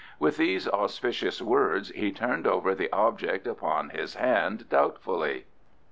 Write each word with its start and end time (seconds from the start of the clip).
With 0.17 0.37
these 0.37 0.67
auspicious 0.67 1.43
words 1.43 1.89
he 1.89 2.11
turned 2.11 2.47
over 2.47 2.73
the 2.73 2.91
object 2.91 3.45
upon 3.45 3.91
his 3.91 4.15
hand 4.15 4.67
doubtfully. 4.67 5.45